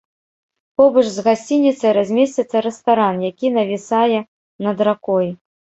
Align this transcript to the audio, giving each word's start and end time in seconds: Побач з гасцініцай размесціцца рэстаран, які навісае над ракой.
Побач 0.81 1.03
з 1.17 1.25
гасцініцай 1.27 1.91
размесціцца 1.99 2.57
рэстаран, 2.69 3.17
які 3.31 3.47
навісае 3.61 4.19
над 4.69 4.77
ракой. 4.91 5.27